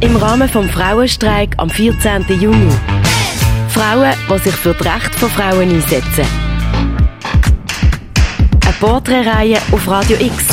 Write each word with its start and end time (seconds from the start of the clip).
Im 0.00 0.14
Rahmen 0.14 0.48
vom 0.48 0.68
Frauenstreik 0.68 1.54
am 1.56 1.68
14. 1.68 2.24
Juni. 2.40 2.70
Frauen, 3.68 4.14
die 4.30 4.38
sich 4.38 4.54
für 4.54 4.72
die 4.72 4.86
Rechte 4.86 5.18
von 5.18 5.28
Frauen 5.28 5.70
einsetzen. 5.70 6.24
Eine 8.64 8.74
Porträtreihe 8.78 9.58
auf 9.72 9.88
Radio 9.88 10.16
X. 10.20 10.46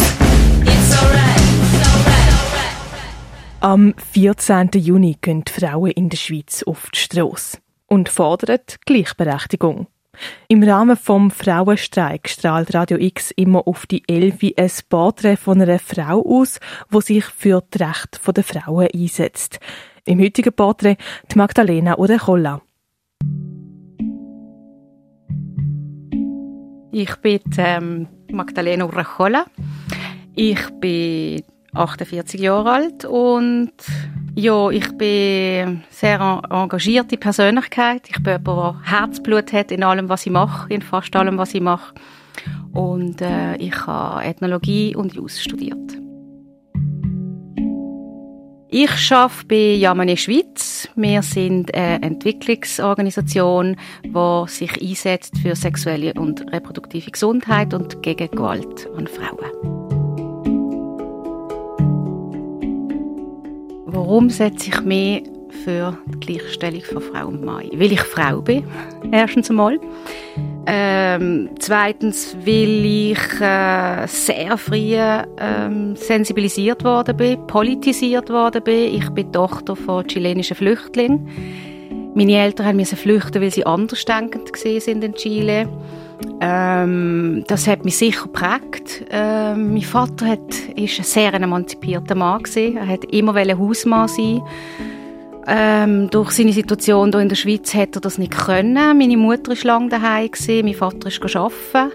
Am 3.60 3.94
14. 4.14 4.72
Juni 4.74 5.16
gehen 5.22 5.44
Frauen 5.48 5.92
in 5.92 6.10
der 6.10 6.18
Schweiz 6.18 6.64
auf 6.64 6.90
die 6.90 7.00
Strasse 7.02 7.60
und 7.86 8.10
fordern 8.10 8.62
Gleichberechtigung. 8.88 9.86
Im 10.48 10.64
Rahmen 10.64 10.98
vom 10.98 11.32
Frauenstreik 11.32 12.30
strahlt 12.30 12.74
Radio 12.74 12.98
X 12.98 13.32
immer 13.32 13.68
auf 13.68 13.86
die 13.86 14.04
Elfi 14.08 14.54
ein 14.58 14.72
Porträt 14.90 15.38
von 15.38 15.62
einer 15.62 15.80
Frau 15.80 16.22
aus, 16.26 16.60
die 16.94 17.02
sich 17.02 17.26
für 17.26 17.64
die 17.74 17.84
Rechte 17.84 18.34
der 18.34 18.44
Frauen 18.44 18.88
einsetzt. 18.94 19.60
Im 20.06 20.20
heutigen 20.20 20.54
Porträt 20.54 20.98
die 21.32 21.38
Magdalena 21.38 21.98
Orechola. 21.98 22.62
Ich 26.92 27.16
bin 27.18 27.42
ähm, 27.58 28.08
Magdalena 28.32 28.86
Orechola. 28.86 29.46
Ich 30.36 30.70
bin 30.80 31.44
48 31.74 32.40
Jahre 32.40 32.72
alt 32.72 33.06
und 33.06 33.74
ja, 34.36 34.70
ich 34.70 34.92
bin 34.98 35.84
sehr 35.90 36.20
engagierte 36.50 37.18
Persönlichkeit. 37.18 38.04
Ich 38.10 38.22
bin 38.22 38.34
jemand, 38.34 38.48
der 38.48 38.82
Herzblut 38.84 39.54
hat 39.54 39.72
in 39.72 39.84
allem, 39.84 40.10
was 40.10 40.26
ich 40.26 40.32
mache, 40.32 40.74
in 40.74 40.82
fast 40.82 41.16
allem, 41.16 41.38
was 41.38 41.54
ich 41.54 41.62
mache. 41.62 41.96
Und 42.74 43.22
äh, 43.22 43.56
ich 43.58 43.88
habe 43.88 44.24
Ethnologie 44.26 44.96
und 44.96 45.16
Jus 45.16 45.42
studiert. 45.42 45.78
Ich 48.68 49.12
arbeite 49.14 49.46
bei 49.48 49.76
Yamane 49.76 50.18
Schweiz. 50.18 50.90
Wir 50.96 51.22
sind 51.22 51.74
eine 51.74 52.02
Entwicklungsorganisation, 52.02 53.78
die 54.04 54.44
sich 54.48 54.82
einsetzt 54.82 55.38
für 55.38 55.56
sexuelle 55.56 56.14
und 56.16 56.42
reproduktive 56.52 57.10
Gesundheit 57.10 57.74
und 57.74 58.04
gegen 58.04 58.30
Gewalt 58.32 58.90
an 58.98 59.08
Frauen. 59.08 59.75
Warum 63.96 64.30
setze 64.30 64.72
ich 64.72 64.82
mich 64.82 65.24
für 65.64 65.98
die 66.08 66.20
Gleichstellung 66.20 66.82
von 66.82 67.02
Frau 67.02 67.28
und 67.28 67.46
Mann? 67.46 67.70
Weil 67.76 67.94
ich 67.94 68.02
Frau 68.02 68.42
bin, 68.42 68.66
erstens 69.10 69.50
einmal. 69.50 69.80
Ähm, 70.66 71.50
zweitens, 71.60 72.36
weil 72.46 72.86
ich 72.86 73.40
äh, 73.40 74.06
sehr 74.06 74.58
früh 74.58 74.98
ähm, 74.98 75.96
sensibilisiert 75.96 76.84
worden 76.84 77.16
bin, 77.16 77.48
politisiert 77.48 78.30
worden 78.30 78.64
bin. 78.66 78.96
Ich 78.96 79.10
bin 79.12 79.32
Tochter 79.32 79.78
von 79.78 80.06
chilenischen 80.06 80.58
Flüchtlingen. 80.58 81.30
Meine 82.16 82.38
Eltern 82.38 82.76
mussten 82.76 82.98
flüchten, 82.98 83.42
weil 83.42 83.52
sie 83.52 83.66
andersdenkend 83.66 84.58
sind 84.58 85.06
in 85.06 85.14
Chile. 85.14 85.70
Ähm, 86.42 87.44
das 87.48 87.68
hat 87.68 87.86
mich 87.86 87.98
sicher 87.98 88.24
geprägt. 88.24 89.06
Ähm, 89.10 89.74
mein 89.74 89.82
Vater 89.82 90.38
ist 90.76 91.00
ein 91.00 91.04
sehr 91.04 91.34
emanzipierter 91.34 92.16
Mann 92.16 92.44
gewesen. 92.44 92.78
Er 92.78 92.88
hat 92.88 93.06
immer 93.06 93.36
Hausmann 93.58 94.08
sein. 94.08 94.42
Ähm, 95.48 96.10
durch 96.10 96.32
seine 96.32 96.54
Situation 96.54 97.12
hier 97.12 97.22
in 97.22 97.30
der 97.30 97.36
Schweiz 97.36 97.74
hätte 97.74 98.00
er 98.00 98.02
das 98.02 98.18
nicht 98.18 98.36
können. 98.36 98.74
Meine 98.74 99.18
Mutter 99.18 99.52
war 99.52 99.64
lange 99.64 99.90
daheim 99.90 100.32
gewesen, 100.32 100.66
mein 100.66 100.74
Vater 100.74 101.08
ist 101.08 101.36
arbeiten. 101.36 101.94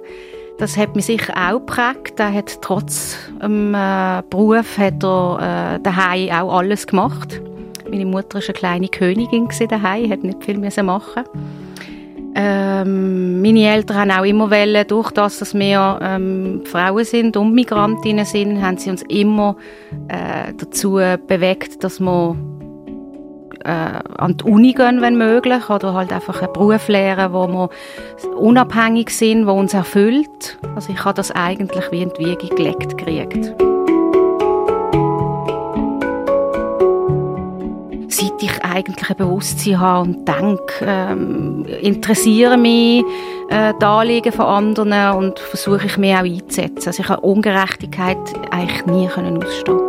Das 0.58 0.76
hat 0.76 0.94
mich 0.94 1.06
sicher 1.06 1.32
auch 1.36 1.58
geprägt. 1.58 2.20
Er 2.20 2.32
hat 2.32 2.60
trotz 2.60 3.16
dem 3.42 3.74
äh, 3.74 4.22
Beruf 4.28 4.78
hat 4.78 5.02
er 5.02 5.76
äh, 5.76 5.80
daheim 5.82 6.30
auch 6.30 6.58
alles 6.58 6.86
gemacht. 6.86 7.40
Meine 7.90 8.06
Mutter 8.06 8.38
war 8.38 8.42
eine 8.44 8.52
kleine 8.52 8.88
Königin 8.88 9.48
daheim, 9.68 10.10
hat 10.10 10.22
nicht 10.22 10.44
viel 10.44 10.82
machen. 10.82 11.24
Ähm, 12.34 13.42
meine 13.42 13.72
Eltern 13.72 13.96
haben 13.96 14.10
auch 14.12 14.24
immer 14.24 14.50
wollen, 14.50 14.86
durch 14.86 15.10
das, 15.10 15.40
dass 15.40 15.54
wir 15.54 15.98
ähm, 16.00 16.62
Frauen 16.64 17.04
sind 17.04 17.36
und 17.36 17.54
Migrantinnen 17.54 18.24
sind, 18.24 18.62
haben 18.62 18.78
sie 18.78 18.90
uns 18.90 19.02
immer 19.02 19.56
äh, 20.08 20.52
dazu 20.56 21.00
bewegt, 21.26 21.82
dass 21.82 21.98
wir 21.98 22.36
äh, 23.64 24.00
an 24.16 24.36
die 24.36 24.44
Uni 24.44 24.72
gehen, 24.72 25.00
wenn 25.00 25.18
möglich, 25.18 25.68
oder 25.68 25.94
halt 25.94 26.12
einfach 26.12 26.42
einen 26.42 26.52
Beruf 26.52 26.88
lernen, 26.88 27.32
wo 27.32 27.46
wir 27.48 27.70
unabhängig 28.36 29.10
sind, 29.10 29.46
wo 29.46 29.52
uns 29.52 29.74
erfüllt. 29.74 30.58
Also 30.74 30.92
ich 30.92 31.04
habe 31.04 31.14
das 31.14 31.30
eigentlich 31.30 31.90
wie 31.90 32.02
in 32.02 32.12
die 32.18 32.26
Wiege 32.26 32.54
gelegt 32.54 32.96
gekriegt. 32.96 33.54
Eigentlich 38.80 39.10
ein 39.10 39.16
Bewusstsein 39.16 39.80
habe 39.80 40.08
und 40.08 40.26
denke, 40.26 40.84
ähm, 40.84 41.64
interessiere 41.80 42.56
mich 42.56 43.04
äh, 43.48 43.72
die 43.80 43.84
Anliegen 43.84 44.32
von 44.32 44.46
anderen 44.46 45.16
und 45.16 45.38
versuche 45.38 45.86
ich 45.86 45.96
mich 45.96 46.14
auch 46.14 46.20
einzusetzen. 46.20 46.88
Also 46.88 47.02
ich 47.02 47.08
habe 47.08 47.20
Ungerechtigkeit 47.20 48.18
eigentlich 48.50 48.86
nie 48.86 49.08
ausstehen. 49.08 49.80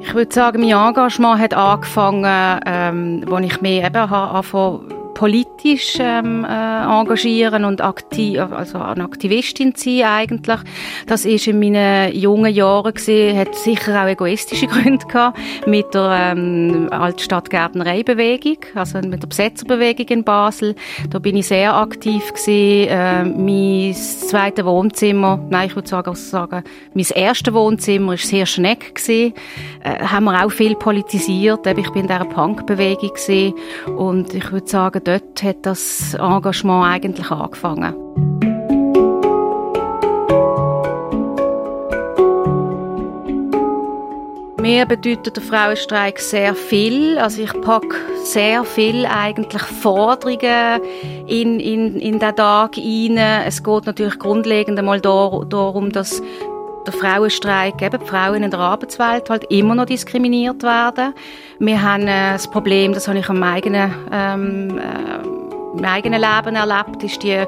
Ich 0.00 0.14
würde 0.14 0.34
sagen, 0.34 0.62
mein 0.62 0.70
Engagement 0.70 1.40
hat 1.40 1.54
angefangen, 1.54 2.60
ähm, 2.66 3.24
als 3.30 3.44
ich 3.44 3.60
mich 3.60 3.84
eben 3.84 3.96
angefangen 3.96 4.97
politisch 5.18 5.96
ähm, 5.98 6.44
äh, 6.44 6.84
engagieren 6.84 7.64
und 7.64 7.80
aktiv, 7.80 8.38
also 8.38 8.78
eine 8.78 9.02
Aktivistin 9.02 9.72
sein 9.74 10.04
eigentlich. 10.04 10.60
Das 11.08 11.24
ist 11.24 11.48
in 11.48 11.58
meinen 11.58 12.14
jungen 12.14 12.54
Jahren 12.54 12.94
gesehen, 12.94 13.36
hat 13.36 13.52
sicher 13.56 14.00
auch 14.00 14.06
egoistische 14.06 14.66
Gründe 14.68 15.04
gehabt 15.04 15.36
mit 15.66 15.92
der 15.92 16.34
ähm, 16.36 16.86
Altstadtgärtnereibewegung, 16.92 18.58
also 18.76 18.98
mit 18.98 19.20
der 19.20 19.26
Besetzerbewegung 19.26 20.06
in 20.06 20.22
Basel. 20.22 20.76
Da 21.10 21.18
bin 21.18 21.36
ich 21.36 21.48
sehr 21.48 21.74
aktiv 21.74 22.22
gewesen. 22.28 22.88
Äh, 22.88 23.24
mein 23.24 23.94
zweites 23.94 24.64
Wohnzimmer, 24.64 25.44
nein, 25.50 25.66
ich 25.66 25.74
würde 25.74 25.88
sagen, 25.88 26.14
sagen 26.14 26.62
mein 26.94 27.06
erstes 27.12 27.52
Wohnzimmer 27.52 28.14
ist 28.14 28.28
sehr 28.28 28.46
schneck 28.46 28.94
gewesen. 28.94 29.34
Äh, 29.82 29.98
haben 29.98 30.26
wir 30.26 30.44
auch 30.44 30.52
viel 30.52 30.76
politisiert. 30.76 31.66
Ich 31.66 31.90
bin 31.90 32.02
in 32.02 32.06
dieser 32.06 32.24
Punkbewegung 32.24 33.12
gesehen 33.12 33.54
und 33.96 34.32
ich 34.32 34.52
würde 34.52 34.68
sagen, 34.68 35.07
dort 35.08 35.42
hat 35.42 35.64
das 35.64 36.14
Engagement 36.14 36.84
eigentlich 36.84 37.30
angefangen. 37.30 37.94
Mir 44.60 44.84
bedeutet 44.84 45.36
der 45.36 45.42
Frauenstreik 45.42 46.18
sehr 46.18 46.54
viel. 46.54 47.18
Also 47.18 47.42
ich 47.42 47.58
packe 47.62 47.96
sehr 48.24 48.64
viel 48.64 49.06
eigentlich 49.06 49.62
Forderungen 49.62 50.82
in, 51.26 51.58
in, 51.58 51.96
in 51.96 52.18
den 52.18 52.36
Tag 52.36 52.76
rein. 52.76 53.16
Es 53.46 53.62
geht 53.62 53.86
natürlich 53.86 54.18
grundlegend 54.18 54.78
einmal 54.78 55.00
darum, 55.00 55.90
dass 55.90 56.20
der 56.88 56.98
Frauenstreik, 56.98 57.82
eben 57.82 58.00
die 58.00 58.06
Frauen 58.06 58.42
in 58.42 58.50
der 58.50 58.60
Arbeitswelt 58.60 59.28
halt 59.30 59.44
immer 59.50 59.74
noch 59.74 59.86
diskriminiert 59.86 60.62
werden. 60.62 61.14
Wir 61.58 61.82
haben 61.82 62.08
äh, 62.08 62.32
das 62.32 62.50
Problem, 62.50 62.92
das 62.92 63.08
habe 63.08 63.18
ich 63.18 63.28
am 63.28 63.42
eigenen, 63.42 63.94
ähm, 64.10 64.78
äh, 64.78 65.86
eigenen 65.86 66.20
Leben 66.20 66.56
erlebt, 66.56 67.02
ist 67.02 67.22
die 67.22 67.32
äh, 67.32 67.46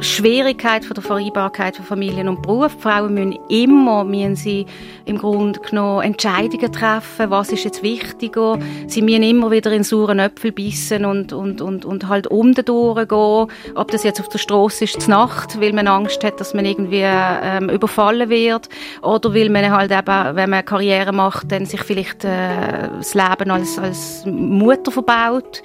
Schwierigkeit 0.00 0.84
von 0.84 0.94
der 0.94 1.04
Vereinbarkeit 1.04 1.76
von 1.76 1.84
Familien 1.84 2.28
und 2.28 2.42
Beruf. 2.42 2.72
Frauen 2.80 3.14
müssen 3.14 3.38
immer, 3.48 4.04
müssen 4.04 4.34
sie 4.34 4.66
im 5.04 5.18
Grunde 5.18 5.60
genommen 5.60 6.02
Entscheidungen 6.02 6.72
treffen, 6.72 7.30
was 7.30 7.52
ist 7.52 7.64
jetzt 7.64 7.82
wichtiger. 7.82 8.58
Sie 8.88 9.02
müssen 9.02 9.22
immer 9.22 9.50
wieder 9.50 9.70
in 9.72 9.84
sauren 9.84 10.18
Äpfel 10.18 10.52
bissen 10.52 11.04
und, 11.04 11.32
und, 11.32 11.60
und, 11.60 11.84
und 11.84 12.08
halt 12.08 12.26
um 12.26 12.54
den 12.54 12.64
Toren 12.64 13.06
gehen. 13.06 13.46
Ob 13.76 13.90
das 13.90 14.02
jetzt 14.02 14.20
auf 14.20 14.28
der 14.28 14.38
Straße 14.38 14.84
ist, 14.84 15.00
zur 15.00 15.10
Nacht, 15.10 15.60
weil 15.60 15.72
man 15.72 15.86
Angst 15.86 16.24
hat, 16.24 16.40
dass 16.40 16.54
man 16.54 16.64
irgendwie 16.64 17.02
ähm, 17.04 17.68
überfallen 17.68 18.28
wird. 18.30 18.68
Oder 19.00 19.32
weil 19.32 19.48
man 19.48 19.70
halt 19.70 19.92
eben, 19.92 20.36
wenn 20.36 20.50
man 20.50 20.64
Karriere 20.64 21.12
macht, 21.12 21.52
dann 21.52 21.66
sich 21.66 21.82
vielleicht 21.82 22.24
äh, 22.24 22.88
das 22.96 23.14
Leben 23.14 23.50
als, 23.50 23.78
als 23.78 24.24
Mutter 24.26 24.90
verbaut. 24.90 25.62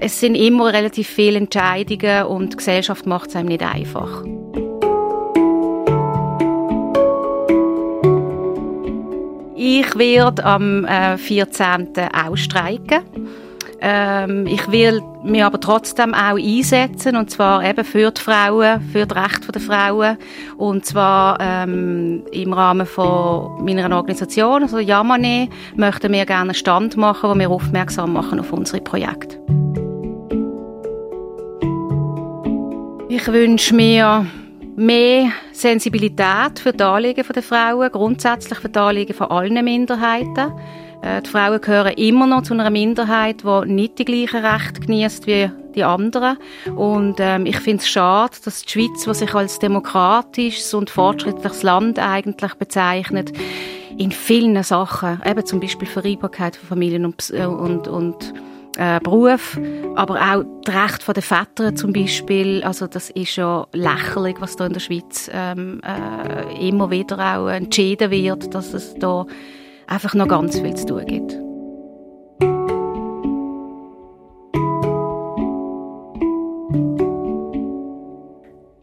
Es 0.00 0.20
sind 0.20 0.36
immer 0.36 0.72
relativ 0.72 1.08
viele 1.08 1.38
Entscheidungen 1.38 2.24
und 2.26 2.52
die 2.52 2.56
Gesellschaft 2.56 3.06
macht 3.06 3.30
es 3.30 3.36
einem 3.36 3.48
nicht 3.48 3.62
einfach. 3.62 4.22
Ich 9.56 9.98
werde 9.98 10.44
am 10.44 10.86
14. 11.18 11.94
Äh, 11.96 12.08
auch 12.12 12.36
streiken. 12.36 13.02
Ähm, 13.80 14.46
ich 14.46 14.70
will 14.70 15.02
mich 15.22 15.44
aber 15.44 15.60
trotzdem 15.60 16.14
auch 16.14 16.36
einsetzen, 16.36 17.16
und 17.16 17.30
zwar 17.30 17.64
eben 17.64 17.84
für 17.84 18.10
die 18.10 18.20
Frauen, 18.20 18.80
für 18.92 19.06
die 19.06 19.14
Rechte 19.14 19.52
der 19.52 19.60
Frauen, 19.60 20.16
und 20.56 20.84
zwar 20.84 21.38
ähm, 21.40 22.24
im 22.32 22.52
Rahmen 22.52 22.86
von 22.86 23.64
meiner 23.64 23.94
Organisation, 23.96 24.62
also 24.62 24.78
Yamane, 24.78 25.48
möchten 25.76 26.12
wir 26.12 26.26
gerne 26.26 26.50
einen 26.50 26.54
Stand 26.54 26.96
machen, 26.96 27.30
wo 27.30 27.38
wir 27.38 27.50
aufmerksam 27.50 28.12
machen 28.12 28.40
auf 28.40 28.52
unsere 28.52 28.80
Projekte. 28.80 29.38
Ich 33.10 33.26
wünsche 33.26 33.74
mir 33.74 34.26
mehr 34.76 35.32
Sensibilität 35.52 36.58
für 36.58 36.74
die 36.74 36.84
Anliegen 36.84 37.24
der 37.26 37.42
Frauen, 37.42 37.90
grundsätzlich 37.90 38.58
für 38.58 38.68
die 38.68 38.78
Anliegen 38.78 39.14
von 39.14 39.28
allen 39.28 39.64
Minderheiten. 39.64 40.52
Äh, 41.00 41.22
die 41.22 41.30
Frauen 41.30 41.58
gehören 41.58 41.94
immer 41.94 42.26
noch 42.26 42.42
zu 42.42 42.52
einer 42.52 42.68
Minderheit, 42.68 43.44
die 43.44 43.72
nicht 43.72 43.98
die 43.98 44.04
gleichen 44.04 44.44
Rechte 44.44 44.80
genießt 44.80 45.26
wie 45.26 45.50
die 45.74 45.84
anderen. 45.84 46.36
Und 46.76 47.16
ähm, 47.18 47.46
ich 47.46 47.58
finde 47.60 47.78
es 47.78 47.88
schade, 47.88 48.36
dass 48.44 48.62
die 48.62 48.70
Schweiz, 48.70 49.04
die 49.04 49.14
sich 49.14 49.34
als 49.34 49.58
demokratisches 49.58 50.74
und 50.74 50.90
fortschrittliches 50.90 51.62
Land 51.62 51.98
eigentlich 51.98 52.54
bezeichnet, 52.56 53.32
in 53.96 54.12
vielen 54.12 54.62
Sachen, 54.62 55.22
eben 55.24 55.46
zum 55.46 55.60
Beispiel 55.60 55.88
Vereinbarkeit 55.88 56.56
von 56.56 56.68
Familien 56.68 57.06
und, 57.06 57.30
äh, 57.30 57.46
und, 57.46 57.88
und 57.88 58.34
äh, 58.76 59.00
Beruf, 59.00 59.58
aber 59.96 60.14
auch 60.16 60.44
das 60.64 60.74
Recht 60.74 61.16
der 61.16 61.22
Väter 61.22 61.74
zum 61.74 61.92
Beispiel. 61.92 62.62
Also 62.62 62.86
das 62.86 63.10
ist 63.10 63.36
ja 63.36 63.66
lächerlich, 63.72 64.36
was 64.40 64.56
da 64.56 64.66
in 64.66 64.72
der 64.72 64.80
Schweiz 64.80 65.30
ähm, 65.32 65.80
äh, 65.84 66.68
immer 66.68 66.90
wieder 66.90 67.38
auch 67.38 67.48
entschieden 67.48 68.10
wird, 68.10 68.54
dass 68.54 68.74
es 68.74 68.94
da 68.94 69.26
einfach 69.86 70.14
noch 70.14 70.28
ganz 70.28 70.60
viel 70.60 70.74
zu 70.74 70.86
tun 70.86 71.06
gibt. 71.06 71.47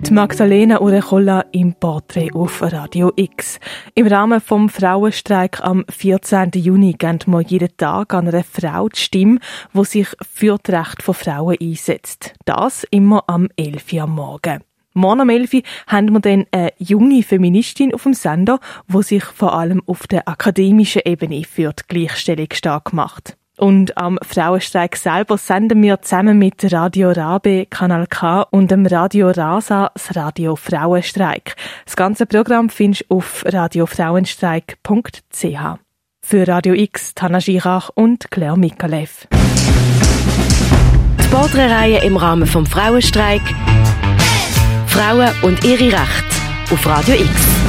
Die 0.08 0.14
Magdalena 0.14 0.82
Urecholla 0.82 1.46
im 1.52 1.74
Porträt 1.74 2.30
auf 2.36 2.62
Radio 2.62 3.12
X. 3.16 3.60
Im 3.96 4.06
Rahmen 4.06 4.40
vom 4.40 4.70
Frauenstreik 4.70 5.62
am 5.62 5.84
14. 5.90 6.52
Juni 6.54 6.94
geben 6.94 7.20
wir 7.26 7.42
jeden 7.42 7.76
Tag 7.76 8.14
an 8.14 8.28
einer 8.28 8.44
Frau 8.44 8.88
die 8.88 9.00
Stimme, 9.00 9.40
die 9.74 9.84
sich 9.84 10.08
für 10.22 10.60
das 10.62 10.76
Recht 10.76 11.02
von 11.02 11.16
Frauen 11.16 11.58
einsetzt. 11.60 12.36
Das 12.46 12.86
immer 12.92 13.24
am 13.26 13.50
11. 13.58 13.94
Uhr 13.94 14.02
am 14.04 14.12
Morgen. 14.12 14.64
Morgen 14.94 15.22
am 15.22 15.30
11. 15.30 15.54
Uhr 15.56 15.62
haben 15.88 16.14
wir 16.14 16.20
dann 16.20 16.46
eine 16.52 16.72
junge 16.78 17.24
Feministin 17.24 17.92
auf 17.92 18.04
dem 18.04 18.14
Sender, 18.14 18.60
die 18.88 19.02
sich 19.02 19.24
vor 19.24 19.58
allem 19.58 19.82
auf 19.88 20.06
der 20.06 20.30
akademischen 20.30 21.02
Ebene 21.04 21.44
für 21.46 21.74
die 21.74 21.84
Gleichstellung 21.88 22.50
stark 22.54 22.94
macht. 22.94 23.38
Und 23.58 23.98
am 23.98 24.20
Frauenstreik 24.22 24.98
selber 24.98 25.38
senden 25.38 25.82
wir 25.82 26.02
zusammen 26.02 26.38
mit 26.38 26.74
Radio 26.74 27.12
Rabe, 27.12 27.66
Kanal 27.70 28.08
K 28.08 28.42
und 28.52 28.72
dem 28.72 28.86
Radio 28.86 29.30
Rasa 29.30 29.92
das 29.94 30.16
Radio 30.16 30.56
Frauenstreik. 30.56 31.56
Das 31.86 31.96
ganze 31.96 32.26
Programm 32.26 32.70
findest 32.70 33.06
du 33.10 33.18
auf 33.18 33.44
radiofrauenstreik.ch. 33.46 35.80
Für 36.22 36.48
Radio 36.48 36.74
X, 36.74 37.14
Tana 37.16 37.40
Girach 37.40 37.90
und 37.94 38.32
Claire 38.32 38.58
Mikalev. 38.58 39.28
Die 41.20 41.28
Porträtreihe 41.30 42.04
im 42.04 42.18
Rahmen 42.18 42.48
vom 42.48 42.66
Frauenstreik 42.66 43.42
Frauen 44.88 45.30
und 45.44 45.64
ihre 45.64 45.92
Rechte 45.92 46.36
auf 46.72 46.88
Radio 46.88 47.16
X. 47.16 47.65